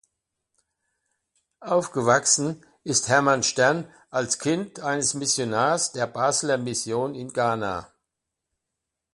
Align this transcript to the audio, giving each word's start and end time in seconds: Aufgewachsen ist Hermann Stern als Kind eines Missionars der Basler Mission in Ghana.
Aufgewachsen 1.59 2.65
ist 2.83 3.07
Hermann 3.07 3.43
Stern 3.43 3.87
als 4.09 4.39
Kind 4.39 4.79
eines 4.79 5.13
Missionars 5.13 5.91
der 5.91 6.07
Basler 6.07 6.57
Mission 6.57 7.13
in 7.13 7.31
Ghana. 7.31 7.93